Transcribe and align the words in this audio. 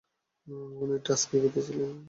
উনি 0.81 0.95
টাস্কেগীতে 1.05 1.59
ছিলেন। 1.67 1.91